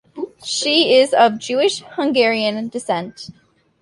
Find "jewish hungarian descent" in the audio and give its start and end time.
1.37-3.29